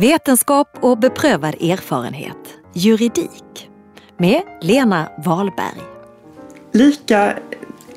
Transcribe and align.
Vetenskap 0.00 0.78
och 0.80 0.98
beprövad 0.98 1.54
erfarenhet. 1.54 2.36
Juridik. 2.72 3.70
Med 4.16 4.42
Lena 4.60 5.08
Wahlberg. 5.24 5.80
Lika 6.72 7.38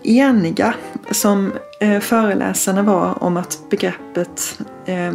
eniga 0.04 0.74
som 1.12 1.54
eh, 1.80 2.00
föreläsarna 2.00 2.84
var 2.84 3.24
om 3.24 3.38
att 3.38 3.60
begreppet 3.70 4.60
eh, 4.86 5.14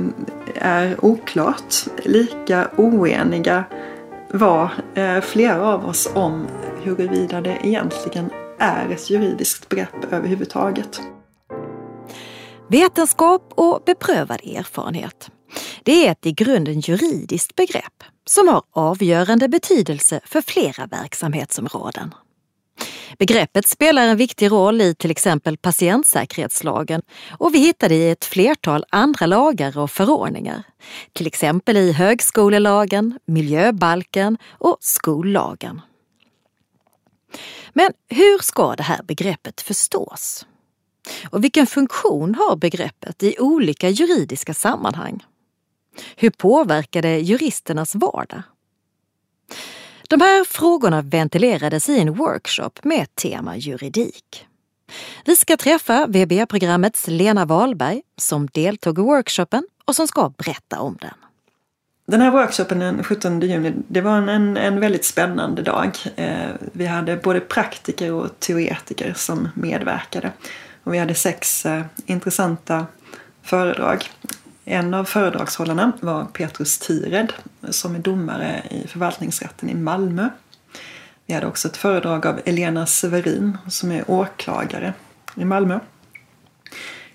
är 0.55 1.05
oklart, 1.05 1.75
lika 2.05 2.71
oeniga 2.77 3.65
var 4.31 4.71
eh, 4.95 5.21
flera 5.21 5.67
av 5.67 5.87
oss 5.87 6.11
om 6.15 6.47
huruvida 6.83 7.41
det 7.41 7.59
egentligen 7.63 8.31
är 8.59 8.91
ett 8.91 9.11
juridiskt 9.11 9.69
begrepp 9.69 10.13
överhuvudtaget. 10.13 11.01
Vetenskap 12.69 13.53
och 13.55 13.83
beprövad 13.87 14.41
erfarenhet. 14.45 15.31
Det 15.87 16.07
är 16.07 16.13
ett 16.13 16.27
i 16.27 16.33
grunden 16.33 16.81
juridiskt 16.81 17.57
begrepp 17.57 18.05
som 18.25 18.49
har 18.49 18.63
avgörande 18.71 19.49
betydelse 19.49 20.21
för 20.25 20.41
flera 20.41 20.87
verksamhetsområden. 20.87 22.15
Begreppet 23.19 23.67
spelar 23.67 24.07
en 24.07 24.17
viktig 24.17 24.51
roll 24.51 24.81
i 24.81 24.95
till 24.95 25.11
exempel 25.11 25.57
patientsäkerhetslagen 25.57 27.03
och 27.39 27.55
vi 27.55 27.59
hittar 27.59 27.89
det 27.89 27.95
i 27.95 28.11
ett 28.11 28.25
flertal 28.25 28.85
andra 28.91 29.27
lagar 29.27 29.79
och 29.79 29.91
förordningar. 29.91 30.63
Till 31.13 31.27
exempel 31.27 31.77
i 31.77 31.93
högskolelagen, 31.93 33.19
miljöbalken 33.25 34.39
och 34.51 34.77
skollagen. 34.81 35.81
Men 37.73 37.93
hur 38.09 38.43
ska 38.43 38.77
det 38.77 38.83
här 38.83 39.03
begreppet 39.03 39.61
förstås? 39.61 40.47
Och 41.31 41.45
vilken 41.45 41.67
funktion 41.67 42.35
har 42.35 42.57
begreppet 42.57 43.23
i 43.23 43.37
olika 43.39 43.89
juridiska 43.89 44.55
sammanhang? 44.55 45.25
Hur 46.17 46.31
påverkar 46.31 47.03
det 47.03 47.19
juristernas 47.19 47.95
vardag? 47.95 48.43
De 50.09 50.21
här 50.21 50.45
frågorna 50.45 51.03
ventilerades 51.03 51.89
i 51.89 52.01
en 52.01 52.15
workshop 52.15 52.71
med 52.83 53.15
tema 53.15 53.57
juridik. 53.57 54.47
Vi 55.25 55.37
ska 55.37 55.57
träffa 55.57 56.07
VB-programmets 56.07 57.09
Lena 57.09 57.45
Wahlberg 57.45 58.03
som 58.17 58.47
deltog 58.47 58.99
i 58.99 59.03
workshopen 59.03 59.67
och 59.85 59.97
som 59.97 60.09
ska 60.09 60.33
berätta 60.39 60.81
om 60.81 60.99
den. 61.01 61.15
Den 62.07 62.21
här 62.21 62.31
workshopen 62.31 62.79
den 62.79 63.05
17 63.05 63.41
juni, 63.41 63.73
det 63.89 64.01
var 64.01 64.17
en, 64.17 64.57
en 64.57 64.81
väldigt 64.81 65.05
spännande 65.05 65.63
dag. 65.63 65.91
Eh, 66.17 66.51
vi 66.73 66.87
hade 66.87 67.17
både 67.17 67.41
praktiker 67.41 68.13
och 68.13 68.41
teoretiker 68.41 69.13
som 69.17 69.49
medverkade. 69.55 70.33
Och 70.85 70.95
vi 70.95 70.99
hade 70.99 71.15
sex 71.15 71.67
eh, 71.67 71.85
intressanta 72.07 72.87
föredrag. 73.43 74.11
En 74.69 74.95
av 74.95 75.05
föredragshållarna 75.05 75.93
var 76.01 76.25
Petrus 76.25 76.79
Tired 76.79 77.33
som 77.71 77.95
är 77.95 77.99
domare 77.99 78.63
i 78.71 78.89
förvaltningsrätten 78.89 79.71
i 79.71 79.75
Malmö. 79.75 80.29
Vi 81.27 81.35
hade 81.35 81.47
också 81.47 81.69
ett 81.69 81.77
föredrag 81.77 82.27
av 82.27 82.41
Elena 82.45 82.87
Severin 82.87 83.59
som 83.69 83.93
är 83.93 84.11
åklagare 84.11 84.95
i 85.35 85.45
Malmö. 85.45 85.81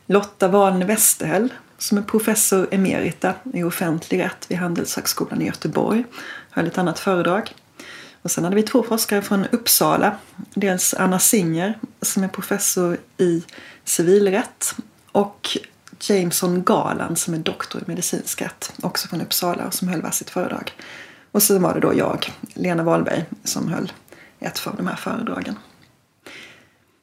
Lotta 0.06 0.48
Wahlne 0.48 0.86
Westerhäll 0.86 1.54
som 1.78 1.98
är 1.98 2.02
professor 2.02 2.68
emerita 2.72 3.34
i 3.54 3.64
offentlig 3.64 4.20
rätt 4.20 4.46
vid 4.52 4.58
Handelshögskolan 4.58 5.42
i 5.42 5.46
Göteborg 5.46 6.06
höll 6.50 6.68
ett 6.68 6.78
annat 6.78 7.00
föredrag. 7.00 7.56
Och 8.22 8.32
sen 8.32 8.44
hade 8.44 8.56
vi 8.56 8.64
två 8.64 8.84
forskare 8.84 9.22
från 9.22 9.46
Uppsala. 9.52 10.16
Dels 10.54 10.94
Anna 10.94 11.20
Singer 11.20 11.80
som 12.02 12.24
är 12.24 12.28
professor 12.28 12.98
i 13.18 13.44
civilrätt 13.84 14.76
och 15.12 15.58
Jameson 16.10 16.64
Garland 16.64 17.18
som 17.18 17.34
är 17.34 17.38
doktor 17.38 17.82
i 17.82 17.84
medicinsk 17.88 18.42
rätt, 18.42 18.74
också 18.82 19.08
från 19.08 19.22
Uppsala, 19.22 19.72
som 19.72 19.88
höll 19.88 20.12
sitt 20.12 20.30
föredrag. 20.30 20.74
Och 21.32 21.44
så 21.44 21.60
var 21.60 21.74
det 21.74 21.80
då 21.80 21.94
jag, 21.98 22.34
Lena 22.54 22.84
Wahlberg, 22.84 23.26
som 23.44 23.68
höll 23.68 23.92
ett 24.40 24.68
av 24.68 24.76
de 24.76 24.88
här 24.88 24.96
föredragen. 24.96 25.56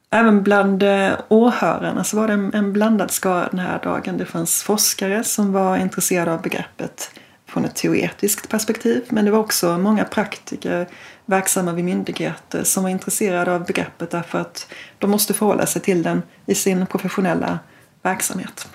Även 0.09 0.43
bland 0.43 0.83
eh, 0.83 1.11
åhörarna 1.27 2.03
så 2.03 2.17
var 2.17 2.27
det 2.27 2.57
en 2.57 2.73
blandad 2.73 3.11
skara 3.11 3.47
den 3.51 3.59
här 3.59 3.79
dagen. 3.83 4.17
Det 4.17 4.25
fanns 4.25 4.63
forskare 4.63 5.23
som 5.23 5.51
var 5.51 5.77
intresserade 5.77 6.33
av 6.33 6.41
begreppet 6.41 7.11
från 7.45 7.65
ett 7.65 7.75
teoretiskt 7.75 8.49
perspektiv. 8.49 9.05
Men 9.09 9.25
det 9.25 9.31
var 9.31 9.39
också 9.39 9.77
många 9.77 10.05
praktiker 10.05 10.87
verksamma 11.25 11.73
vid 11.73 11.85
myndigheter 11.85 12.63
som 12.63 12.83
var 12.83 12.89
intresserade 12.89 13.55
av 13.55 13.65
begreppet 13.65 14.11
därför 14.11 14.39
att 14.39 14.67
de 14.99 15.11
måste 15.11 15.33
förhålla 15.33 15.65
sig 15.65 15.81
till 15.81 16.03
den 16.03 16.21
i 16.45 16.55
sin 16.55 16.85
professionella 16.85 17.59
verksamhet. 18.01 18.67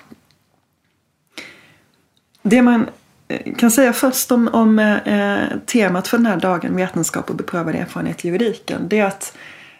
Det 2.47 2.61
man 2.61 2.89
eh, 3.27 3.53
kan 3.55 3.71
säga 3.71 3.93
först 3.93 4.31
om, 4.31 4.47
om 4.47 4.79
eh, 4.79 5.59
temat 5.65 6.07
för 6.07 6.17
den 6.17 6.25
här 6.25 6.37
dagen, 6.37 6.75
vetenskap 6.75 7.29
och 7.29 7.35
beprövad 7.35 7.75
erfarenhet 7.75 8.25
i 8.25 8.27
juridiken, 8.27 8.87
det 8.89 8.99
är 8.99 9.05
att 9.05 9.37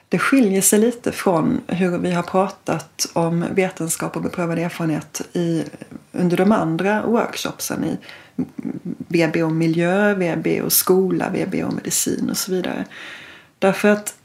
det 0.10 0.20
skiljer 0.20 0.62
sig 0.62 0.80
lite 0.80 1.12
från 1.12 1.62
hur 1.68 1.98
vi 1.98 2.12
har 2.12 2.24
pratat 2.24 3.08
om 3.14 3.46
vetenskap 3.52 4.16
och 4.16 4.22
beprövad 4.22 4.60
erfarenhet 4.60 5.22
i, 5.34 5.64
under 6.12 6.38
de 6.38 6.52
andra 6.52 7.06
workshopsen 7.06 7.84
i 7.84 7.98
VB 9.08 9.44
om 9.44 9.58
miljö, 9.58 10.14
VB 10.14 10.62
och 10.62 10.74
skola, 10.74 11.30
VB 11.30 11.64
och 11.64 11.74
medicin 11.74 12.30
och 12.30 12.38
så 12.38 12.52
vidare. 12.52 12.86
Därför 13.60 13.90
att 13.90 14.16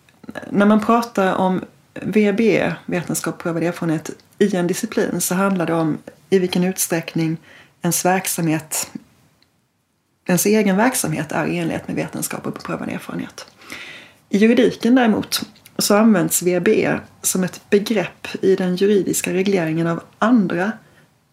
när 0.51 0.67
man 0.67 0.81
pratar 0.81 1.35
om 1.35 1.65
VB, 1.95 2.73
vetenskap 2.87 3.35
och 3.35 3.39
beprövad 3.39 3.63
erfarenhet, 3.63 4.11
i 4.39 4.57
en 4.57 4.67
disciplin 4.67 5.21
så 5.21 5.35
handlar 5.35 5.67
det 5.67 5.75
om 5.75 5.99
i 6.31 6.39
vilken 6.39 6.65
utsträckning 6.65 7.37
ens 7.83 8.05
verksamhet, 8.05 8.91
ens 10.27 10.47
egen 10.47 10.77
verksamhet 10.77 11.33
är 11.33 11.47
i 11.47 11.59
enlighet 11.59 11.89
med 11.89 11.97
vetenskap 11.97 12.47
och 12.47 12.53
beprövad 12.53 12.89
erfarenhet. 12.89 13.47
I 14.29 14.39
juridiken 14.39 14.95
däremot 14.95 15.43
så 15.79 15.97
används 15.97 16.43
VB 16.43 16.99
som 17.23 17.45
ett 17.45 17.61
begrepp 17.71 18.29
i 18.43 18.57
den 18.57 18.77
juridiska 18.77 19.33
regleringen 19.33 19.87
av 19.87 20.03
andra 20.19 20.73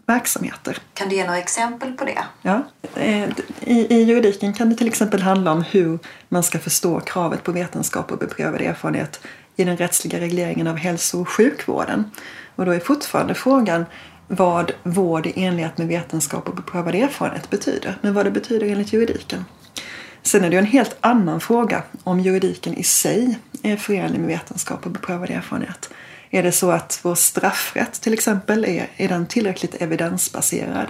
verksamheter. 0.06 0.78
Kan 0.94 1.10
du 1.10 1.16
ge 1.16 1.26
några 1.26 1.38
exempel 1.38 1.92
på 1.92 2.06
det? 2.06 2.24
Ja, 2.42 2.64
eh, 2.96 3.30
i, 3.60 3.88
i 3.90 4.04
juridiken 4.04 4.54
kan 4.54 4.70
det 4.70 4.76
till 4.76 4.88
exempel 4.88 5.22
handla 5.22 5.52
om 5.52 5.62
hur 5.62 6.00
man 6.30 6.44
ska 6.44 6.60
förstå 6.60 7.00
kravet 7.00 7.44
på 7.44 7.52
vetenskap 7.52 8.12
och 8.12 8.18
beprövad 8.18 8.62
erfarenhet 8.62 9.20
i 9.56 9.64
den 9.64 9.78
rättsliga 9.78 10.20
regleringen 10.20 10.68
av 10.68 10.76
hälso 10.76 11.22
och 11.22 11.30
sjukvården. 11.30 12.12
Och 12.56 12.66
då 12.66 12.72
är 12.72 12.80
fortfarande 12.80 13.34
frågan 13.34 13.86
vad 14.28 14.72
vård 14.84 15.28
i 15.28 15.44
enlighet 15.44 15.78
med 15.78 15.88
vetenskap 15.88 16.50
och 16.50 16.56
beprövad 16.56 16.96
erfarenhet 16.96 17.50
betyder, 17.50 17.98
men 18.02 18.14
vad 18.14 18.26
det 18.26 18.32
betyder 18.32 18.68
enligt 18.68 18.94
juridiken. 18.94 19.46
Sen 20.22 20.44
är 20.44 20.50
det 20.50 20.56
ju 20.56 20.60
en 20.60 20.66
helt 20.66 20.98
annan 21.02 21.40
fråga 21.40 21.84
om 22.04 22.20
juridiken 22.20 22.74
i 22.74 22.84
sig 22.84 23.40
är 23.64 23.78
förenlig 23.78 24.20
med 24.20 24.28
vetenskap 24.28 24.86
och 24.86 24.92
beprövad 24.92 25.30
erfarenhet. 25.30 25.90
Är 26.30 26.44
det 26.44 26.52
så 26.52 26.72
att 26.72 27.00
vår 27.04 27.16
straffrätt 27.16 28.02
till 28.02 28.14
exempel 28.14 28.66
är, 28.66 28.88
är 28.98 29.10
den 29.10 29.26
tillräckligt 29.26 29.82
evidensbaserad? 29.82 30.88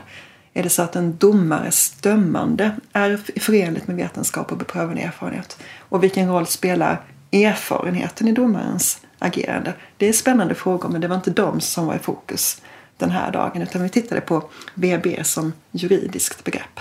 Är 0.53 0.63
det 0.63 0.69
så 0.69 0.81
att 0.81 0.95
en 0.95 1.17
domares 1.17 1.91
dömande 1.91 2.71
är 2.93 3.39
förenligt 3.39 3.87
med 3.87 3.95
vetenskap 3.95 4.51
och 4.51 4.57
beprövad 4.57 4.97
erfarenhet? 4.97 5.57
Och 5.79 6.03
vilken 6.03 6.29
roll 6.29 6.47
spelar 6.47 7.01
erfarenheten 7.31 8.27
i 8.27 8.31
domarens 8.31 9.01
agerande? 9.19 9.73
Det 9.97 10.09
är 10.09 10.13
spännande 10.13 10.55
frågor 10.55 10.89
men 10.89 11.01
det 11.01 11.07
var 11.07 11.15
inte 11.15 11.31
de 11.31 11.61
som 11.61 11.85
var 11.85 11.95
i 11.95 11.99
fokus 11.99 12.61
den 12.97 13.09
här 13.11 13.31
dagen 13.31 13.61
utan 13.61 13.83
vi 13.83 13.89
tittade 13.89 14.21
på 14.21 14.43
BB 14.75 15.23
som 15.23 15.53
juridiskt 15.71 16.43
begrepp. 16.43 16.79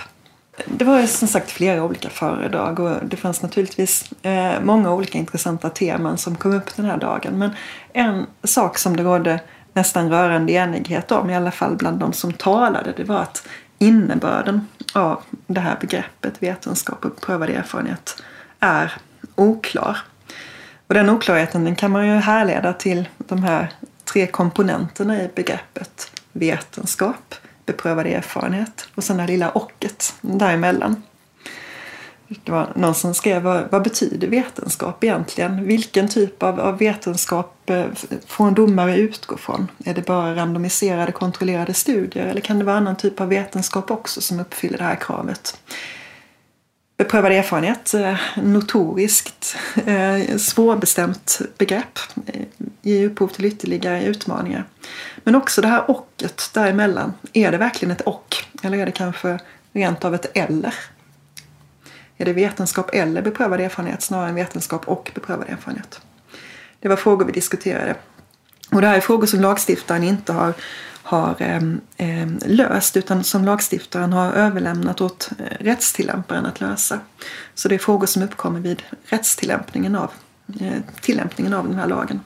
Det 0.65 0.85
var 0.85 1.05
som 1.05 1.27
sagt 1.27 1.51
flera 1.51 1.83
olika 1.83 2.09
föredrag 2.09 2.79
och 2.79 3.05
det 3.05 3.17
fanns 3.17 3.41
naturligtvis 3.41 4.11
eh, 4.21 4.61
många 4.61 4.93
olika 4.93 5.17
intressanta 5.17 5.69
teman 5.69 6.17
som 6.17 6.35
kom 6.35 6.53
upp 6.53 6.75
den 6.75 6.85
här 6.85 6.97
dagen. 6.97 7.37
Men 7.37 7.51
en 7.93 8.25
sak 8.43 8.77
som 8.77 8.97
det 8.97 9.03
rådde 9.03 9.39
nästan 9.73 10.09
rörande 10.09 10.51
enighet 10.51 11.11
om, 11.11 11.29
i 11.29 11.35
alla 11.35 11.51
fall 11.51 11.75
bland 11.75 11.99
de 11.99 12.13
som 12.13 12.33
talade, 12.33 12.93
det 12.97 13.03
var 13.03 13.19
att 13.19 13.47
innebörden 13.79 14.67
av 14.93 15.21
det 15.47 15.59
här 15.59 15.77
begreppet 15.81 16.43
vetenskap 16.43 17.05
och 17.05 17.21
prövad 17.21 17.49
erfarenhet 17.49 18.21
är 18.59 18.93
oklar. 19.35 19.97
Och 20.87 20.93
den 20.93 21.09
oklarheten 21.09 21.63
den 21.63 21.75
kan 21.75 21.91
man 21.91 22.07
ju 22.07 22.13
härleda 22.13 22.73
till 22.73 23.09
de 23.17 23.43
här 23.43 23.73
tre 24.11 24.27
komponenterna 24.27 25.23
i 25.23 25.29
begreppet 25.35 26.11
vetenskap, 26.31 27.35
beprövad 27.65 28.07
erfarenhet 28.07 28.87
och 28.95 29.03
sen 29.03 29.17
det 29.17 29.27
lilla 29.27 29.57
ocket 29.57 30.13
däremellan. 30.21 31.01
Det 32.27 32.51
var 32.51 32.67
någon 32.75 32.95
som 32.95 33.13
skrev 33.13 33.43
vad, 33.43 33.71
vad 33.71 33.83
betyder 33.83 34.27
vetenskap 34.27 35.03
egentligen? 35.03 35.67
Vilken 35.67 36.09
typ 36.09 36.43
av, 36.43 36.59
av 36.59 36.77
vetenskap 36.77 37.69
eh, 37.69 37.85
får 38.27 38.47
en 38.47 38.53
domare 38.53 38.97
utgå 38.97 39.37
från? 39.37 39.67
Är 39.85 39.93
det 39.93 40.05
bara 40.05 40.35
randomiserade 40.35 41.11
kontrollerade 41.11 41.73
studier 41.73 42.25
eller 42.25 42.41
kan 42.41 42.59
det 42.59 42.65
vara 42.65 42.77
annan 42.77 42.95
typ 42.95 43.21
av 43.21 43.29
vetenskap 43.29 43.91
också 43.91 44.21
som 44.21 44.39
uppfyller 44.39 44.77
det 44.77 44.83
här 44.83 44.95
kravet? 44.95 45.57
Beprövad 46.97 47.31
erfarenhet, 47.31 47.93
eh, 47.93 48.17
notoriskt 48.35 49.55
eh, 49.85 50.37
svårbestämt 50.37 51.41
begrepp, 51.57 51.99
eh, 52.25 52.41
ger 52.81 53.05
upphov 53.05 53.27
till 53.27 53.45
ytterligare 53.45 54.03
utmaningar. 54.03 54.65
Men 55.23 55.35
också 55.35 55.61
det 55.61 55.67
här 55.67 55.91
ochet 55.91 56.49
däremellan. 56.53 57.13
Är 57.33 57.51
det 57.51 57.57
verkligen 57.57 57.91
ett 57.91 58.01
och? 58.01 58.35
Eller 58.63 58.77
är 58.77 58.85
det 58.85 58.91
kanske 58.91 59.39
rent 59.73 60.05
av 60.05 60.15
ett 60.15 60.37
eller? 60.37 60.73
Är 62.17 62.25
det 62.25 62.33
vetenskap 62.33 62.89
eller 62.93 63.21
beprövad 63.21 63.61
erfarenhet 63.61 64.01
snarare 64.01 64.29
än 64.29 64.35
vetenskap 64.35 64.87
och 64.87 65.11
beprövad 65.15 65.49
erfarenhet? 65.49 66.01
Det 66.79 66.87
var 66.87 66.95
frågor 66.95 67.25
vi 67.25 67.31
diskuterade. 67.31 67.95
Och 68.71 68.81
det 68.81 68.87
här 68.87 68.97
är 68.97 69.01
frågor 69.01 69.27
som 69.27 69.41
lagstiftaren 69.41 70.03
inte 70.03 70.33
har, 70.33 70.53
har 71.07 71.35
eh, 71.97 72.27
löst 72.45 72.97
utan 72.97 73.23
som 73.23 73.45
lagstiftaren 73.45 74.13
har 74.13 74.31
överlämnat 74.33 75.01
åt 75.01 75.29
eh, 75.39 75.43
rättstillämparen 75.59 76.45
att 76.45 76.61
lösa. 76.61 76.99
Så 77.55 77.67
det 77.69 77.75
är 77.75 77.79
frågor 77.79 78.07
som 78.07 78.23
uppkommer 78.23 78.59
vid 78.59 78.83
rättstillämpningen 79.03 79.95
av, 79.95 80.11
eh, 80.59 80.81
tillämpningen 81.01 81.53
av 81.53 81.67
den 81.67 81.75
här 81.75 81.87
lagen. 81.87 82.19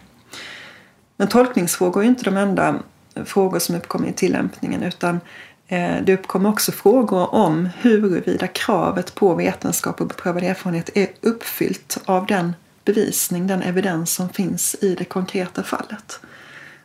Men 1.17 1.27
tolkningsfrågor 1.27 2.03
är 2.03 2.07
inte 2.07 2.23
de 2.23 2.37
enda 2.37 2.79
eh, 3.15 3.23
frågor 3.23 3.59
som 3.59 3.75
uppkommer 3.75 4.07
i 4.07 4.13
tillämpningen 4.13 4.83
utan 4.83 5.19
eh, 5.67 5.95
det 6.03 6.13
uppkommer 6.13 6.49
också 6.49 6.71
frågor 6.71 7.33
om 7.35 7.69
huruvida 7.79 8.47
kravet 8.47 9.15
på 9.15 9.35
vetenskap 9.35 10.01
och 10.01 10.07
beprövad 10.07 10.43
erfarenhet 10.43 10.89
är 10.93 11.07
uppfyllt 11.21 11.97
av 12.05 12.25
den 12.25 12.53
bevisning, 12.85 13.47
den 13.47 13.61
evidens 13.61 14.13
som 14.13 14.29
finns 14.29 14.75
i 14.81 14.95
det 14.95 15.05
konkreta 15.05 15.63
fallet. 15.63 16.19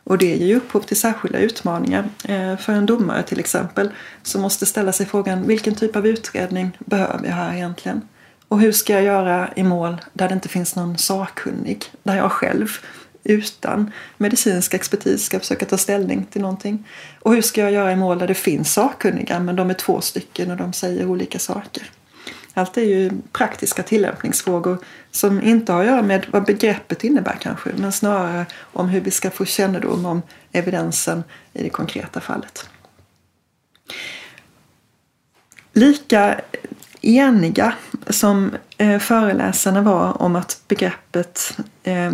Och 0.07 0.17
det 0.17 0.35
ger 0.35 0.47
ju 0.47 0.55
upphov 0.55 0.81
till 0.81 0.99
särskilda 0.99 1.39
utmaningar. 1.39 2.09
Eh, 2.23 2.57
för 2.57 2.73
en 2.73 2.85
domare 2.85 3.23
till 3.23 3.39
exempel 3.39 3.89
som 4.23 4.41
måste 4.41 4.65
ställa 4.65 4.91
sig 4.91 5.05
frågan 5.05 5.47
vilken 5.47 5.75
typ 5.75 5.95
av 5.95 6.07
utredning 6.07 6.77
behöver 6.79 7.25
jag 7.25 7.33
här 7.33 7.55
egentligen? 7.55 8.01
Och 8.47 8.59
hur 8.59 8.71
ska 8.71 8.93
jag 8.93 9.03
göra 9.03 9.49
i 9.55 9.63
mål 9.63 9.97
där 10.13 10.27
det 10.27 10.33
inte 10.33 10.49
finns 10.49 10.75
någon 10.75 10.97
sakkunnig? 10.97 11.85
Där 12.03 12.15
jag 12.15 12.31
själv 12.31 12.67
utan 13.23 13.91
medicinsk 14.17 14.73
expertis 14.73 15.25
ska 15.25 15.39
försöka 15.39 15.65
ta 15.65 15.77
ställning 15.77 16.25
till 16.25 16.41
någonting. 16.41 16.87
Och 17.19 17.33
hur 17.33 17.41
ska 17.41 17.61
jag 17.61 17.71
göra 17.71 17.91
i 17.91 17.95
mål 17.95 18.19
där 18.19 18.27
det 18.27 18.33
finns 18.33 18.73
sakkunniga 18.73 19.39
men 19.39 19.55
de 19.55 19.69
är 19.69 19.73
två 19.73 20.01
stycken 20.01 20.51
och 20.51 20.57
de 20.57 20.73
säger 20.73 21.05
olika 21.05 21.39
saker? 21.39 21.91
Allt 22.57 22.77
är 22.77 22.81
ju 22.81 23.11
praktiska 23.31 23.83
tillämpningsfrågor 23.83 24.77
som 25.11 25.41
inte 25.41 25.71
har 25.71 25.81
att 25.81 25.87
göra 25.87 26.01
med 26.01 26.25
vad 26.31 26.45
begreppet 26.45 27.03
innebär 27.03 27.37
kanske 27.41 27.69
men 27.75 27.91
snarare 27.91 28.45
om 28.59 28.89
hur 28.89 29.01
vi 29.01 29.11
ska 29.11 29.31
få 29.31 29.45
kännedom 29.45 30.05
om 30.05 30.21
evidensen 30.51 31.23
i 31.53 31.63
det 31.63 31.69
konkreta 31.69 32.19
fallet. 32.19 32.69
Lika 35.73 36.41
eniga 37.01 37.73
som 38.07 38.51
eh, 38.77 38.99
föreläsarna 38.99 39.81
var 39.81 40.21
om 40.21 40.35
att 40.35 40.61
begreppet 40.67 41.57
eh, 41.83 42.11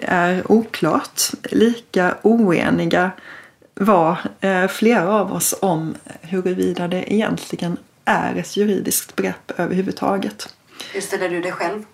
är 0.00 0.52
oklart, 0.52 1.22
lika 1.50 2.14
oeniga 2.22 3.10
var 3.74 4.18
eh, 4.40 4.66
flera 4.66 5.12
av 5.12 5.32
oss 5.32 5.54
om 5.62 5.94
huruvida 6.20 6.88
det 6.88 7.14
egentligen 7.14 7.76
är 8.04 8.34
ett 8.36 8.56
juridiskt 8.56 9.16
begrepp 9.16 9.52
överhuvudtaget. 9.56 10.54
Hur 10.92 11.00
ställer 11.00 11.28
du 11.28 11.40
dig 11.40 11.52
själv? 11.52 11.84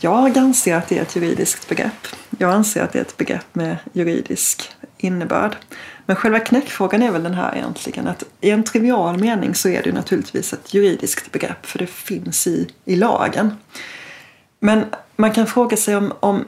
Jag 0.00 0.38
anser 0.38 0.76
att 0.76 0.88
det 0.88 0.98
är 0.98 1.02
ett 1.02 1.16
juridiskt 1.16 1.68
begrepp. 1.68 2.06
Jag 2.38 2.50
anser 2.50 2.82
att 2.82 2.92
det 2.92 2.98
är 2.98 3.02
ett 3.02 3.16
begrepp 3.16 3.54
med 3.54 3.76
juridisk 3.92 4.70
innebörd. 4.98 5.56
Men 6.06 6.16
själva 6.16 6.40
knäckfrågan 6.40 7.02
är 7.02 7.10
väl 7.10 7.22
den 7.22 7.34
här 7.34 7.56
egentligen 7.56 8.08
att 8.08 8.24
i 8.40 8.50
en 8.50 8.64
trivial 8.64 9.18
mening 9.18 9.54
så 9.54 9.68
är 9.68 9.82
det 9.82 9.92
naturligtvis 9.92 10.52
ett 10.52 10.74
juridiskt 10.74 11.32
begrepp 11.32 11.66
för 11.66 11.78
det 11.78 11.86
finns 11.86 12.46
i, 12.46 12.68
i 12.84 12.96
lagen. 12.96 13.56
Men 14.58 14.84
man 15.16 15.32
kan 15.32 15.46
fråga 15.46 15.76
sig 15.76 15.96
om, 15.96 16.12
om 16.20 16.44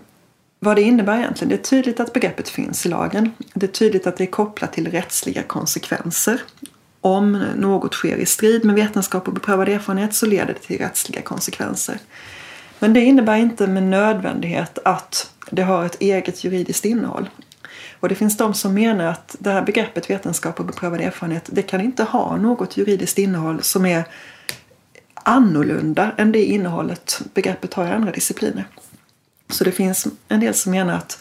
vad 0.59 0.77
det 0.77 0.83
innebär 0.83 1.19
egentligen. 1.19 1.49
Det 1.49 1.55
är 1.55 1.63
tydligt 1.63 2.01
att 2.01 2.13
begreppet 2.13 2.49
finns 2.49 2.87
i 2.87 2.89
lagen. 2.89 3.31
Det 3.55 3.67
är 3.67 3.73
tydligt 3.73 4.07
att 4.07 4.17
det 4.17 4.25
är 4.25 4.31
kopplat 4.31 4.73
till 4.73 4.91
rättsliga 4.91 5.43
konsekvenser. 5.43 6.41
Om 7.05 7.33
något 7.57 7.95
sker 7.95 8.17
i 8.17 8.27
strid 8.27 8.65
med 8.65 8.75
vetenskap 8.75 9.29
och 9.29 9.35
beprövad 9.35 9.69
erfarenhet 9.69 10.15
så 10.15 10.27
leder 10.27 10.55
det 10.55 10.61
till 10.61 10.79
rättsliga 10.79 11.23
konsekvenser. 11.23 11.99
Men 12.79 12.93
det 12.93 13.01
innebär 13.01 13.37
inte 13.37 13.67
med 13.67 13.83
nödvändighet 13.83 14.79
att 14.85 15.31
det 15.51 15.63
har 15.63 15.85
ett 15.85 16.01
eget 16.01 16.45
juridiskt 16.45 16.85
innehåll. 16.85 17.31
Och 18.01 18.09
det 18.09 18.15
finns 18.15 18.37
de 18.37 18.55
som 18.55 18.75
menar 18.75 19.05
att 19.05 19.37
det 19.39 19.51
här 19.51 19.63
begreppet 19.63 20.11
vetenskap 20.11 20.61
och 20.61 20.67
beprövad 20.67 21.01
erfarenhet 21.01 21.49
det 21.53 21.63
kan 21.63 21.81
inte 21.81 22.05
ha 22.05 22.37
något 22.37 22.77
juridiskt 22.77 23.19
innehåll 23.19 23.63
som 23.63 23.87
är 23.87 24.05
annorlunda 25.15 26.11
än 26.17 26.33
det 26.33 26.45
innehållet 26.45 27.23
begreppet 27.35 27.75
har 27.75 27.87
i 27.87 27.91
andra 27.91 28.13
discipliner. 28.13 28.65
Så 29.51 29.65
det 29.65 29.73
finns 29.73 30.07
en 30.29 30.41
del 30.41 30.55
som 30.55 30.73
menar 30.73 30.95
att 30.95 31.19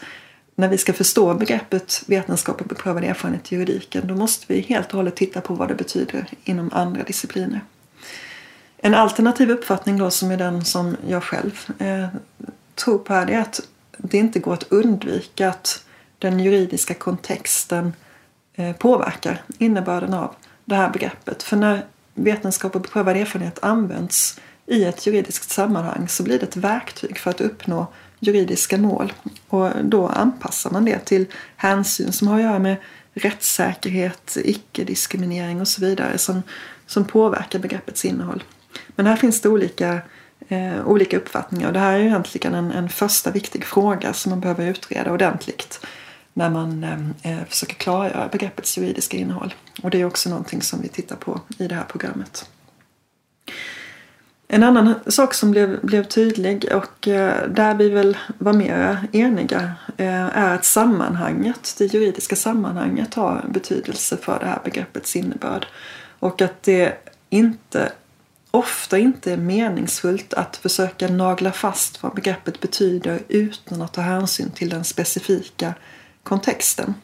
när 0.54 0.68
vi 0.68 0.78
ska 0.78 0.92
förstå 0.92 1.34
begreppet 1.34 2.02
vetenskap 2.06 2.60
och 2.60 2.66
beprövad 2.66 3.04
erfarenhet 3.04 3.52
i 3.52 3.54
juridiken 3.54 4.06
då 4.06 4.14
måste 4.14 4.44
vi 4.48 4.60
helt 4.60 4.88
och 4.88 4.96
hållet 4.96 5.16
titta 5.16 5.40
på 5.40 5.54
vad 5.54 5.68
det 5.68 5.74
betyder 5.74 6.26
inom 6.44 6.70
andra 6.72 7.02
discipliner. 7.02 7.60
En 8.76 8.94
alternativ 8.94 9.50
uppfattning 9.50 9.98
då 9.98 10.10
som 10.10 10.30
är 10.30 10.36
den 10.36 10.64
som 10.64 10.96
jag 11.08 11.22
själv 11.22 11.60
eh, 11.78 12.06
tror 12.74 12.98
på 12.98 13.12
här 13.12 13.30
är 13.30 13.38
att 13.38 13.60
det 13.96 14.18
inte 14.18 14.38
går 14.38 14.52
att 14.52 14.72
undvika 14.72 15.48
att 15.48 15.84
den 16.18 16.40
juridiska 16.40 16.94
kontexten 16.94 17.92
eh, 18.54 18.72
påverkar 18.72 19.42
innebörden 19.58 20.14
av 20.14 20.34
det 20.64 20.74
här 20.74 20.90
begreppet. 20.90 21.42
För 21.42 21.56
när 21.56 21.84
vetenskap 22.14 22.74
och 22.74 22.80
beprövad 22.80 23.16
erfarenhet 23.16 23.58
används 23.62 24.40
i 24.66 24.84
ett 24.84 25.06
juridiskt 25.06 25.50
sammanhang 25.50 26.08
så 26.08 26.22
blir 26.22 26.38
det 26.38 26.46
ett 26.46 26.56
verktyg 26.56 27.18
för 27.18 27.30
att 27.30 27.40
uppnå 27.40 27.86
juridiska 28.26 28.78
mål. 28.78 29.12
Och 29.48 29.70
då 29.82 30.08
anpassar 30.08 30.70
man 30.70 30.84
det 30.84 30.98
till 30.98 31.26
hänsyn 31.56 32.12
som 32.12 32.28
har 32.28 32.36
att 32.36 32.42
göra 32.42 32.58
med 32.58 32.76
rättssäkerhet, 33.14 34.36
icke-diskriminering 34.44 35.60
och 35.60 35.68
så 35.68 35.80
vidare 35.80 36.18
som, 36.18 36.42
som 36.86 37.04
påverkar 37.04 37.58
begreppets 37.58 38.04
innehåll. 38.04 38.42
Men 38.96 39.06
här 39.06 39.16
finns 39.16 39.40
det 39.40 39.48
olika, 39.48 39.98
eh, 40.48 40.86
olika 40.86 41.16
uppfattningar 41.16 41.66
och 41.66 41.72
det 41.72 41.78
här 41.78 41.92
är 41.92 42.00
egentligen 42.00 42.54
en, 42.54 42.70
en 42.70 42.88
första 42.88 43.30
viktig 43.30 43.64
fråga 43.64 44.12
som 44.12 44.30
man 44.30 44.40
behöver 44.40 44.66
utreda 44.66 45.12
ordentligt 45.12 45.86
när 46.32 46.50
man 46.50 46.84
eh, 46.84 47.32
eh, 47.32 47.44
försöker 47.48 47.74
klargöra 47.74 48.28
begreppets 48.28 48.78
juridiska 48.78 49.16
innehåll. 49.16 49.54
Och 49.82 49.90
det 49.90 50.00
är 50.00 50.04
också 50.04 50.30
någonting 50.30 50.62
som 50.62 50.82
vi 50.82 50.88
tittar 50.88 51.16
på 51.16 51.40
i 51.58 51.68
det 51.68 51.74
här 51.74 51.84
programmet. 51.84 52.48
En 54.54 54.62
annan 54.62 54.94
sak 55.06 55.34
som 55.34 55.50
blev, 55.50 55.80
blev 55.80 56.04
tydlig 56.04 56.68
och 56.72 57.08
eh, 57.08 57.48
där 57.48 57.74
vi 57.74 57.88
väl 57.88 58.16
var 58.38 58.52
mer 58.52 59.08
eniga 59.12 59.72
eh, 59.96 60.38
är 60.38 60.54
att 60.54 60.64
sammanhanget, 60.64 61.74
det 61.78 61.84
juridiska 61.94 62.36
sammanhanget 62.36 63.14
har 63.14 63.44
betydelse 63.48 64.16
för 64.16 64.38
det 64.38 64.46
här 64.46 64.60
begreppets 64.64 65.16
innebörd. 65.16 65.66
Och 66.18 66.42
att 66.42 66.62
det 66.62 66.94
inte, 67.30 67.92
ofta 68.50 68.98
inte 68.98 69.32
är 69.32 69.36
meningsfullt 69.36 70.34
att 70.34 70.56
försöka 70.56 71.08
nagla 71.08 71.52
fast 71.52 72.02
vad 72.02 72.14
begreppet 72.14 72.60
betyder 72.60 73.20
utan 73.28 73.82
att 73.82 73.92
ta 73.92 74.00
hänsyn 74.00 74.50
till 74.50 74.68
den 74.68 74.84
specifika 74.84 75.74
kontexten. 76.22 76.94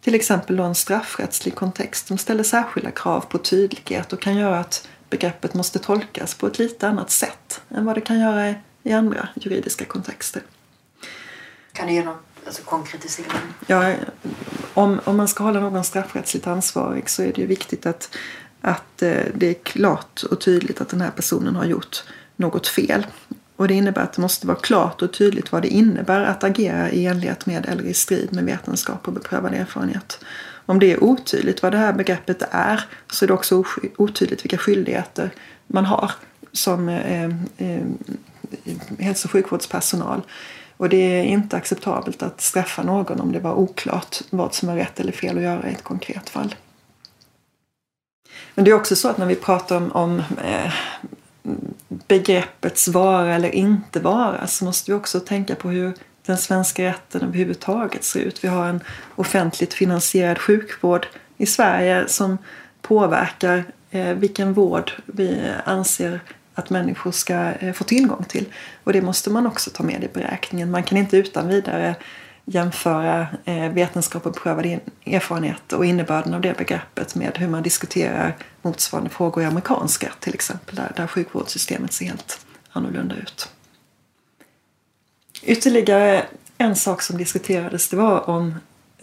Till 0.00 0.14
exempel 0.14 0.56
då 0.56 0.62
en 0.62 0.74
straffrättslig 0.74 1.54
kontext 1.54 2.06
som 2.06 2.18
ställer 2.18 2.42
särskilda 2.42 2.90
krav 2.90 3.20
på 3.20 3.38
tydlighet 3.38 4.12
och 4.12 4.20
kan 4.20 4.36
göra 4.36 4.60
att 4.60 4.88
begreppet 5.10 5.54
måste 5.54 5.78
tolkas 5.78 6.34
på 6.34 6.46
ett 6.46 6.58
lite 6.58 6.88
annat 6.88 7.10
sätt 7.10 7.60
än 7.68 7.84
vad 7.84 7.96
det 7.96 8.00
kan 8.00 8.20
göra 8.20 8.54
i 8.82 8.92
andra 8.92 9.28
juridiska 9.34 9.84
kontexter. 9.84 10.42
Kan 11.72 11.86
du 11.86 11.92
ge 11.92 12.04
någon 12.04 12.16
alltså, 12.46 12.62
konkretisering? 12.62 13.30
Ja, 13.66 13.94
om, 14.74 15.00
om 15.04 15.16
man 15.16 15.28
ska 15.28 15.44
hålla 15.44 15.60
någon 15.60 15.84
straffrättsligt 15.84 16.46
ansvarig 16.46 17.10
så 17.10 17.22
är 17.22 17.32
det 17.32 17.40
ju 17.40 17.46
viktigt 17.46 17.86
att, 17.86 18.16
att 18.60 19.02
eh, 19.02 19.24
det 19.34 19.46
är 19.46 19.54
klart 19.54 20.22
och 20.22 20.40
tydligt 20.40 20.80
att 20.80 20.88
den 20.88 21.00
här 21.00 21.10
personen 21.10 21.56
har 21.56 21.64
gjort 21.64 22.04
något 22.36 22.68
fel. 22.68 23.06
Och 23.56 23.68
det 23.68 23.74
innebär 23.74 24.02
att 24.02 24.12
det 24.12 24.22
måste 24.22 24.46
vara 24.46 24.58
klart 24.58 25.02
och 25.02 25.12
tydligt 25.12 25.52
vad 25.52 25.62
det 25.62 25.68
innebär 25.68 26.24
att 26.24 26.44
agera 26.44 26.90
i 26.90 27.06
enlighet 27.06 27.46
med 27.46 27.66
eller 27.66 27.82
i 27.82 27.94
strid 27.94 28.32
med 28.32 28.44
vetenskap 28.44 29.08
och 29.08 29.12
beprövad 29.12 29.54
erfarenhet. 29.54 30.24
Om 30.70 30.78
det 30.78 30.92
är 30.92 31.04
otydligt 31.04 31.62
vad 31.62 31.72
det 31.72 31.78
här 31.78 31.92
begreppet 31.92 32.42
är 32.50 32.84
så 33.12 33.24
är 33.24 33.26
det 33.26 33.32
också 33.32 33.64
otydligt 33.96 34.44
vilka 34.44 34.58
skyldigheter 34.58 35.30
man 35.66 35.84
har 35.84 36.12
som 36.52 36.88
eh, 36.88 37.24
eh, 37.56 37.82
hälso 38.98 39.28
och 39.28 39.32
sjukvårdspersonal. 39.32 40.22
Och 40.76 40.88
det 40.88 40.96
är 40.96 41.24
inte 41.24 41.56
acceptabelt 41.56 42.22
att 42.22 42.40
straffa 42.40 42.82
någon 42.82 43.20
om 43.20 43.32
det 43.32 43.40
var 43.40 43.54
oklart 43.54 44.20
vad 44.30 44.54
som 44.54 44.68
är 44.68 44.76
rätt 44.76 45.00
eller 45.00 45.12
fel 45.12 45.36
att 45.36 45.42
göra 45.42 45.68
i 45.68 45.72
ett 45.72 45.84
konkret 45.84 46.28
fall. 46.28 46.54
Men 48.54 48.64
det 48.64 48.70
är 48.70 48.74
också 48.74 48.96
så 48.96 49.08
att 49.08 49.18
när 49.18 49.26
vi 49.26 49.34
pratar 49.34 49.76
om, 49.76 49.92
om 49.92 50.22
eh, 50.44 50.72
begreppets 51.88 52.88
vara 52.88 53.34
eller 53.34 53.54
inte 53.54 54.00
vara 54.00 54.46
så 54.46 54.64
måste 54.64 54.90
vi 54.90 54.96
också 54.96 55.20
tänka 55.20 55.54
på 55.54 55.68
hur 55.68 55.92
den 56.26 56.38
svenska 56.38 56.84
rätten 56.84 57.22
överhuvudtaget 57.22 58.04
ser 58.04 58.20
ut. 58.20 58.44
Vi 58.44 58.48
har 58.48 58.66
en 58.66 58.80
offentligt 59.16 59.74
finansierad 59.74 60.38
sjukvård 60.38 61.06
i 61.36 61.46
Sverige 61.46 62.08
som 62.08 62.38
påverkar 62.82 63.64
eh, 63.90 64.14
vilken 64.14 64.52
vård 64.52 64.92
vi 65.06 65.52
anser 65.64 66.20
att 66.54 66.70
människor 66.70 67.12
ska 67.12 67.34
eh, 67.34 67.72
få 67.72 67.84
tillgång 67.84 68.24
till. 68.24 68.44
Och 68.84 68.92
det 68.92 69.02
måste 69.02 69.30
man 69.30 69.46
också 69.46 69.70
ta 69.70 69.82
med 69.82 70.04
i 70.04 70.08
beräkningen. 70.08 70.70
Man 70.70 70.82
kan 70.82 70.98
inte 70.98 71.16
utan 71.16 71.48
vidare 71.48 71.94
jämföra 72.44 73.26
eh, 73.44 73.72
vetenskap 73.72 74.26
och 74.26 74.32
beprövad 74.32 74.78
erfarenhet 75.06 75.72
och 75.72 75.84
innebörden 75.84 76.34
av 76.34 76.40
det 76.40 76.58
begreppet 76.58 77.14
med 77.14 77.38
hur 77.38 77.48
man 77.48 77.62
diskuterar 77.62 78.36
motsvarande 78.62 79.10
frågor 79.10 79.42
i 79.42 79.46
amerikanska 79.46 80.12
till 80.20 80.34
exempel, 80.34 80.76
där, 80.76 80.92
där 80.96 81.06
sjukvårdssystemet 81.06 81.92
ser 81.92 82.06
helt 82.06 82.46
annorlunda 82.72 83.14
ut. 83.16 83.48
Ytterligare 85.42 86.26
en 86.58 86.76
sak 86.76 87.02
som 87.02 87.18
diskuterades 87.18 87.88
det 87.88 87.96
var 87.96 88.30
om 88.30 88.54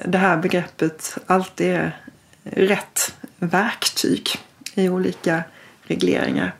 det 0.05 0.17
här 0.17 0.37
begreppet 0.37 1.17
alltid 1.25 1.67
är 1.67 2.01
rätt 2.43 3.15
verktyg 3.39 4.29
i 4.73 4.89
olika 4.89 5.43
regleringar. 5.83 6.55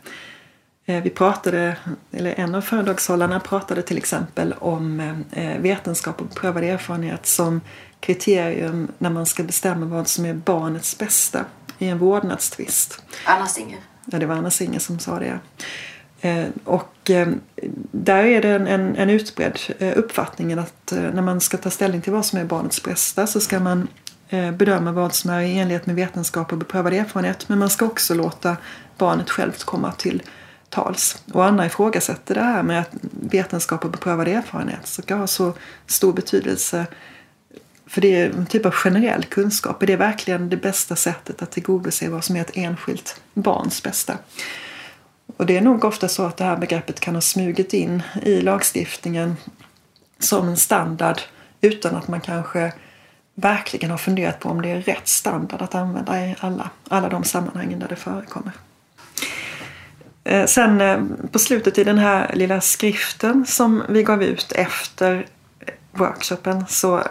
Eh, 0.86 1.04
vi 1.04 1.10
pratade, 1.10 1.78
eller 2.12 2.40
en 2.40 2.56
av 2.56 2.62
föredragshållarna 2.62 3.40
pratade 3.40 3.82
till 3.82 3.98
exempel 3.98 4.54
om 4.54 5.00
eh, 5.32 5.58
vetenskap 5.58 6.22
och 6.22 6.28
beprövad 6.28 6.64
erfarenhet 6.64 7.26
som 7.26 7.62
kriterium 8.00 8.92
när 8.98 9.10
man 9.10 9.26
ska 9.26 9.44
bestämma 9.44 9.86
vad 9.86 10.08
som 10.08 10.26
är 10.26 10.34
barnets 10.34 10.98
bästa 10.98 11.46
i 11.78 11.88
en 11.88 11.98
vårdnadstvist. 11.98 13.02
Anna 13.26 13.48
Singer. 13.48 13.80
Ja, 14.06 14.20
det 14.20 14.26
var 14.26 14.36
Anna 14.36 14.52
Singer 14.52 14.80
som 14.80 15.00
sa 15.00 15.20
det. 15.20 15.40
Eh, 16.22 16.46
och 16.64 17.10
eh, 17.10 17.28
där 17.92 18.24
är 18.24 18.42
det 18.42 18.50
en, 18.50 18.68
en, 18.68 18.96
en 18.96 19.10
utbredd 19.10 19.60
eh, 19.80 19.98
uppfattning 19.98 20.54
att 20.54 20.94
när 21.14 21.22
man 21.22 21.42
ska 21.42 21.58
ta 21.58 21.70
ställning 21.70 22.02
till 22.02 22.14
vad 22.14 22.26
som 22.26 22.40
är 22.40 22.46
barnets 22.46 22.84
bästa 22.84 23.28
så 23.28 23.40
ska 23.40 23.60
man 23.60 23.88
bedöma 24.30 24.92
vad 24.92 25.14
som 25.14 25.30
är 25.30 25.42
i 25.42 25.60
enlighet 25.60 25.86
med 25.86 25.96
vetenskap 25.96 26.52
och 26.52 26.58
beprövad 26.58 26.94
erfarenhet. 26.94 27.50
Men 27.50 27.60
man 27.60 27.70
ska 27.70 27.86
också 27.86 28.14
låta 28.14 28.58
barnet 28.98 29.30
självt 29.30 29.64
komma 29.64 29.92
till 29.92 30.24
tals. 30.70 31.24
Och 31.34 31.46
Anna 31.46 31.66
ifrågasätter 31.66 32.36
det 32.36 32.42
här 32.42 32.64
med 32.64 32.80
att 32.80 32.90
vetenskap 33.12 33.86
och 33.86 33.92
beprövad 33.92 34.28
erfarenhet 34.28 34.88
ska 34.88 35.16
ha 35.16 35.28
så 35.28 35.54
stor 35.86 36.14
betydelse 36.14 36.86
för 37.86 38.02
det 38.02 38.16
är 38.16 38.30
en 38.30 38.46
typ 38.46 38.66
av 38.66 38.72
generell 38.72 39.24
kunskap. 39.24 39.84
Är 39.84 39.88
det 39.88 39.96
verkligen 39.96 40.50
det 40.50 40.58
bästa 40.58 40.96
sättet 40.96 41.42
att 41.42 41.52
tillgodose 41.52 42.10
vad 42.10 42.24
som 42.24 42.36
är 42.36 42.42
ett 42.42 42.58
enskilt 42.58 43.22
barns 43.34 43.84
bästa? 43.84 44.18
Och 45.38 45.46
det 45.46 45.58
är 45.58 45.62
nog 45.62 45.86
ofta 45.86 46.08
så 46.08 46.25
att 46.25 46.38
det 46.38 46.44
här 46.44 46.58
begreppet 46.58 47.00
kan 47.00 47.15
ha 47.15 47.22
smugit 47.22 47.74
in 47.74 48.03
i 48.22 48.41
lagstiftningen 48.41 49.36
som 50.20 50.48
en 50.48 50.58
standard 50.58 51.22
utan 51.62 51.96
att 51.96 52.08
man 52.08 52.22
kanske 52.22 52.74
verkligen 53.36 53.91
har 53.91 53.98
funderat 53.98 54.39
på 54.39 54.50
om 54.50 54.62
det 54.62 54.70
är 54.70 54.82
rätt 54.82 55.08
standard 55.08 55.62
att 55.62 55.75
använda 55.75 56.25
i 56.25 56.36
alla, 56.39 56.70
alla 56.88 57.10
de 57.10 57.24
sammanhangen 57.24 57.79
där 57.79 57.88
det 57.88 57.96
förekommer. 57.96 58.51
Eh, 60.24 60.46
sen 60.46 60.82
eh, 60.82 61.03
på 61.32 61.39
slutet 61.39 61.77
i 61.77 61.84
den 61.84 61.98
här 61.98 62.32
lilla 62.36 62.62
skriften 62.62 63.46
som 63.46 63.84
vi 63.89 64.03
gav 64.03 64.24
ut 64.24 64.51
efter 64.51 65.25
workshopen 65.91 66.65
så 66.70 67.03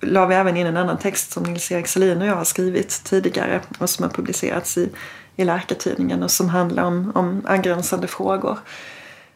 la 0.00 0.26
vi 0.26 0.34
även 0.34 0.56
in 0.56 0.66
en 0.66 0.76
annan 0.76 0.98
text 0.98 1.32
som 1.32 1.42
Nils-Erik 1.42 1.86
Selin 1.86 2.22
och 2.22 2.28
jag 2.28 2.36
har 2.36 2.44
skrivit 2.44 3.04
tidigare 3.04 3.60
och 3.78 3.90
som 3.90 4.02
har 4.02 4.10
publicerats 4.10 4.78
i, 4.78 4.88
i 5.36 5.44
Läkartidningen 5.44 6.22
och 6.22 6.30
som 6.30 6.48
handlar 6.48 6.84
om, 6.84 7.12
om 7.14 7.42
angränsande 7.46 8.06
frågor. 8.06 8.58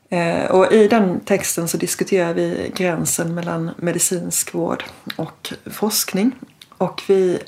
Eh, 0.08 0.50
och 0.50 0.72
i 0.72 0.88
den 0.88 1.20
texten 1.20 1.68
så 1.68 1.76
diskuterar 1.76 2.34
vi 2.34 2.72
gränsen 2.76 3.34
mellan 3.34 3.70
medicinsk 3.76 4.54
vård 4.54 4.84
och 5.16 5.52
forskning. 5.66 6.32
Och 6.78 7.02
vi 7.08 7.38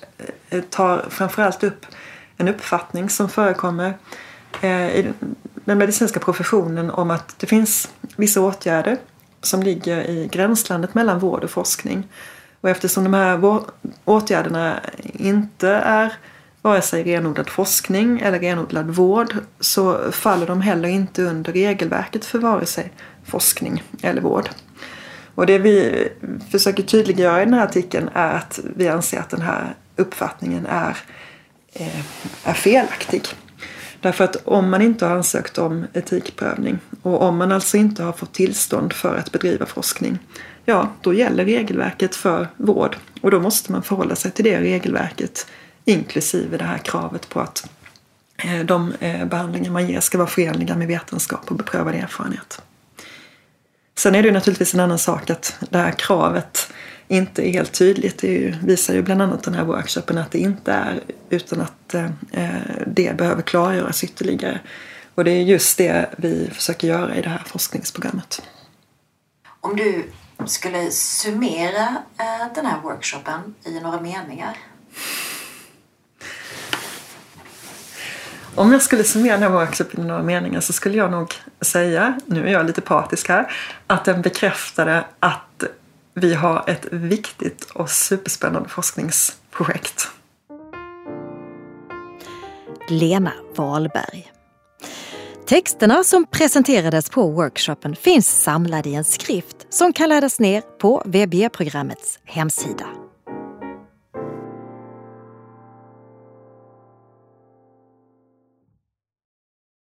eh, 0.49 0.61
tar 0.61 1.07
framförallt 1.09 1.65
upp 1.65 1.87
en 2.37 2.49
uppfattning 2.49 3.11
som 3.11 3.29
förekommer 3.29 3.95
eh, 4.61 4.89
i 4.89 5.13
den 5.65 5.79
medicinska 5.79 6.21
professionen 6.21 6.91
om 6.91 7.11
att 7.11 7.35
det 7.39 7.47
finns 7.47 7.91
vissa 8.17 8.41
åtgärder 8.41 8.97
som 9.43 9.63
ligger 9.63 10.11
i 10.11 10.29
gränslandet 10.33 10.95
mellan 10.95 11.19
vård 11.19 11.45
och 11.45 11.51
forskning. 11.51 12.09
Och 12.61 12.69
eftersom 12.69 13.05
de 13.05 13.15
här 13.15 13.61
åtgärderna 14.05 14.81
inte 15.03 15.69
är 15.69 16.13
vare 16.69 16.83
sig 16.83 17.05
renodlad 17.05 17.49
forskning 17.51 18.21
eller 18.21 18.39
renodlad 18.39 18.91
vård 18.91 19.35
så 19.61 20.13
faller 20.13 20.47
de 20.47 20.61
heller 20.61 20.89
inte 20.89 21.23
under 21.23 21.53
regelverket 21.53 22.25
för 22.25 22.39
vare 22.39 22.67
sig 22.67 22.93
forskning 23.25 23.83
eller 24.03 24.21
vård. 24.21 24.49
Och 25.35 25.47
det 25.47 25.59
vi 25.59 26.09
försöker 26.51 26.83
tydliggöra 26.83 27.43
i 27.43 27.45
den 27.45 27.55
här 27.55 27.65
artikeln 27.65 28.11
är 28.15 28.35
att 28.35 28.61
vi 28.77 28.89
anser 28.89 29.19
att 29.19 29.31
den 29.31 29.41
här 29.41 29.75
uppfattningen 29.97 30.67
är, 30.67 30.97
eh, 31.73 32.01
är 32.45 32.53
felaktig. 32.53 33.23
Därför 34.01 34.25
att 34.25 34.37
om 34.45 34.71
man 34.71 34.83
inte 34.83 35.07
har 35.07 35.17
ansökt 35.17 35.59
om 35.59 35.87
etikprövning 35.93 36.79
och 37.03 37.23
om 37.23 37.37
man 37.37 37.53
alltså 37.53 37.77
inte 37.77 38.03
har 38.03 38.13
fått 38.13 38.33
tillstånd 38.33 38.93
för 38.93 39.17
att 39.17 39.33
bedriva 39.33 39.67
forskning, 39.67 40.19
ja, 40.65 40.93
då 41.01 41.15
gäller 41.15 41.45
regelverket 41.45 42.15
för 42.15 42.49
vård 42.57 42.97
och 43.21 43.31
då 43.31 43.41
måste 43.41 43.73
man 43.73 43.83
förhålla 43.83 44.17
sig 44.17 44.31
till 44.31 44.45
det 44.45 44.61
regelverket 44.61 45.47
inklusive 45.89 46.57
det 46.57 46.65
här 46.65 46.79
kravet 46.79 47.29
på 47.29 47.41
att 47.41 47.71
eh, 48.37 48.61
de 48.61 48.93
eh, 49.01 49.25
behandlingar 49.25 49.71
man 49.71 49.89
ger 49.89 50.01
ska 50.01 50.19
vara 50.19 50.29
förenliga 50.29 50.77
med 50.77 50.89
vetenskap 50.89 51.51
och 51.51 51.57
beprövad 51.57 51.95
erfarenhet. 51.95 52.63
Sen 53.99 54.15
är 54.15 54.23
det 54.23 54.33
naturligtvis 54.33 54.75
en 54.75 54.81
annan 54.81 54.99
sak 54.99 55.31
att 55.31 55.57
det 55.71 55.79
här 55.79 55.93
kravet 55.93 56.73
inte 57.09 57.49
är 57.49 57.53
helt 57.53 57.73
tydligt. 57.73 58.19
Det 58.19 58.27
ju, 58.27 58.55
visar 58.63 58.95
ju 58.95 59.03
bland 59.03 59.23
annat 59.23 59.43
den 59.43 59.55
här 59.55 59.65
workshopen 59.65 60.19
att 60.19 60.31
det 60.31 60.39
inte 60.39 60.73
är 60.73 61.01
utan 61.31 61.61
att 61.61 61.95
eh, 61.95 62.51
det 62.87 63.17
behöver 63.17 63.43
klargöras 63.43 64.05
ytterligare. 64.05 64.61
Och 65.15 65.25
det 65.25 65.31
är 65.31 65.43
just 65.43 65.79
det 65.79 66.11
vi 66.17 66.51
försöker 66.53 66.89
göra 66.89 67.17
i 67.17 67.23
det 67.23 67.29
här 67.29 67.43
forskningsprogrammet. 67.47 68.43
Om 69.61 69.77
du 69.77 70.11
skulle 70.47 70.91
summera 70.91 71.97
den 72.55 72.67
här 72.67 72.81
workshopen 72.83 73.55
i 73.65 73.81
några 73.81 74.01
meningar? 74.01 74.57
Om 78.55 78.73
jag 78.73 78.83
skulle 78.83 79.05
summera 79.05 79.33
den 79.33 79.43
här 79.43 79.51
workshopen 79.51 80.05
i 80.05 80.07
några 80.07 80.23
meningar 80.23 80.61
så 80.61 80.73
skulle 80.73 80.97
jag 80.97 81.11
nog 81.11 81.35
säga, 81.61 82.21
nu 82.27 82.49
är 82.49 82.53
jag 82.53 82.67
lite 82.67 82.81
patisk 82.81 83.29
här, 83.29 83.53
att 83.87 84.05
den 84.05 84.23
bekräftade 84.23 85.05
att 85.21 85.65
vi 86.15 86.35
har 86.35 86.65
ett 86.67 86.87
viktigt 86.91 87.65
och 87.65 87.91
superspännande 87.91 88.69
forskningsprojekt. 88.69 90.09
Lena 92.89 93.33
Wahlberg. 93.57 94.33
Texterna 95.47 96.05
som 96.05 96.27
presenterades 96.27 97.11
på 97.11 97.31
workshopen 97.31 97.97
finns 97.97 98.43
samlade 98.43 98.89
i 98.89 98.95
en 98.95 99.05
skrift 99.05 99.57
som 99.71 99.93
kan 99.93 100.09
laddas 100.09 100.41
ner 100.41 100.61
på 100.61 101.03
VB-programmets 101.07 102.19
hemsida. 102.25 102.87